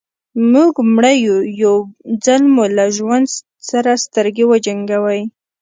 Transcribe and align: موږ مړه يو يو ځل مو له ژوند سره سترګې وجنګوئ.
موږ 0.51 0.73
مړه 0.93 1.13
يو 1.27 1.37
يو 1.61 1.75
ځل 2.25 2.41
مو 2.53 2.63
له 2.77 2.85
ژوند 2.97 3.25
سره 3.69 3.91
سترګې 4.05 4.43
وجنګوئ. 4.51 5.21